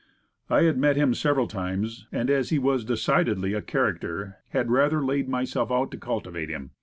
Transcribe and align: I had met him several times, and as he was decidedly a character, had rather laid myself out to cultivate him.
I 0.49 0.63
had 0.63 0.79
met 0.79 0.95
him 0.95 1.13
several 1.13 1.47
times, 1.47 2.07
and 2.11 2.31
as 2.31 2.49
he 2.49 2.57
was 2.57 2.83
decidedly 2.83 3.53
a 3.53 3.61
character, 3.61 4.37
had 4.49 4.71
rather 4.71 5.05
laid 5.05 5.29
myself 5.29 5.71
out 5.71 5.91
to 5.91 5.97
cultivate 5.99 6.49
him. 6.49 6.71